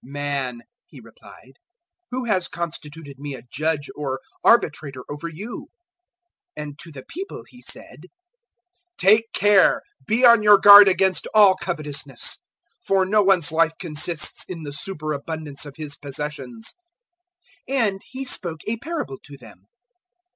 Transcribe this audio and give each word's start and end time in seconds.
012:014 0.03 0.11
"Man," 0.13 0.59
He 0.87 0.99
replied, 0.99 1.53
"who 2.09 2.25
has 2.25 2.47
constituted 2.47 3.19
me 3.19 3.35
a 3.35 3.43
judge 3.51 3.87
or 3.95 4.19
arbitrator 4.43 5.03
over 5.07 5.27
you?" 5.27 5.67
012:015 6.57 6.63
And 6.63 6.79
to 6.79 6.91
the 6.91 7.05
people 7.07 7.43
He 7.47 7.61
said, 7.61 8.05
"Take 8.97 9.31
care, 9.31 9.83
be 10.07 10.25
on 10.25 10.41
your 10.41 10.57
guard 10.57 10.87
against 10.87 11.27
all 11.35 11.55
covetousness, 11.55 12.39
for 12.83 13.05
no 13.05 13.21
one's 13.21 13.51
life 13.51 13.73
consists 13.77 14.43
in 14.45 14.63
the 14.63 14.73
superabundance 14.73 15.67
of 15.67 15.75
his 15.75 15.95
possessions." 15.95 16.73
012:016 17.69 17.77
And 17.85 18.01
He 18.09 18.25
spoke 18.25 18.61
a 18.65 18.77
parable 18.77 19.19
to 19.21 19.37
them. 19.37 19.67